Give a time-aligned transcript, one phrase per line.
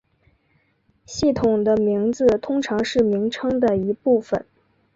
[1.05, 4.43] 系统的名字通常是名称的一部分。